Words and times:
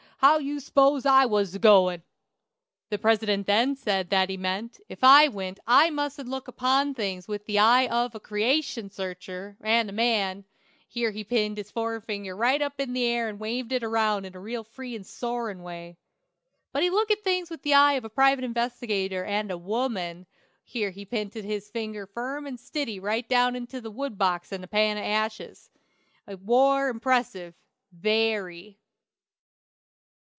_how 0.23 0.37
did 0.37 0.45
you 0.45 0.59
s'pose 0.59 1.03
I 1.03 1.25
was 1.25 1.55
a 1.55 1.57
goin'?' 1.57 2.03
"The 2.91 2.99
president 2.99 3.47
then 3.47 3.75
said 3.75 4.11
that 4.11 4.29
he 4.29 4.37
meant, 4.37 4.79
if 4.87 5.03
I 5.03 5.27
went 5.29 5.59
I 5.65 5.89
mustn't 5.89 6.29
look 6.29 6.47
upon 6.47 6.93
things 6.93 7.27
with 7.27 7.47
the 7.47 7.57
eye 7.57 7.87
of 7.87 8.13
a 8.13 8.19
'Creation 8.19 8.91
Searcher' 8.91 9.57
and 9.61 9.89
a 9.89 9.93
man 9.93 10.45
(here 10.87 11.09
he 11.09 11.23
p'inted 11.25 11.57
his 11.57 11.71
forefinger 11.71 12.35
right 12.35 12.61
up 12.61 12.79
in 12.79 12.93
the 12.93 13.03
air 13.05 13.29
and 13.29 13.39
waved 13.39 13.71
it 13.71 13.81
round 13.81 14.27
in 14.27 14.35
a 14.35 14.39
real 14.39 14.63
free 14.63 14.95
and 14.95 15.07
soarin' 15.07 15.63
way), 15.63 15.97
but 16.71 16.83
look 16.83 17.09
at 17.09 17.23
things 17.23 17.49
with 17.49 17.63
the 17.63 17.73
eye 17.73 17.93
of 17.93 18.05
a 18.05 18.09
private 18.11 18.43
investigator 18.43 19.25
and 19.25 19.49
a 19.49 19.57
woman 19.57 20.27
(here 20.63 20.91
he 20.91 21.03
p'inted 21.03 21.43
his 21.45 21.71
finger 21.71 22.05
firm 22.05 22.45
and 22.45 22.59
stiddy 22.59 22.99
right 22.99 23.27
down 23.27 23.55
into 23.55 23.81
the 23.81 23.89
wood 23.89 24.19
box 24.19 24.51
and 24.51 24.63
a 24.63 24.67
pan 24.67 24.97
of 24.97 25.03
ashes). 25.03 25.71
It 26.27 26.39
war 26.41 26.89
impressive 26.89 27.55
VERY." 27.91 28.77